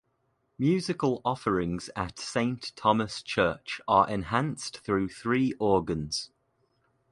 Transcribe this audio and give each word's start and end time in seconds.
Musical 0.57 1.21
offerings 1.23 1.91
at 1.95 2.17
Saint 2.17 2.75
Thomas 2.75 3.21
Church 3.21 3.79
are 3.87 4.09
enhanced 4.09 4.79
through 4.79 5.09
three 5.09 5.53
organs. 5.59 6.31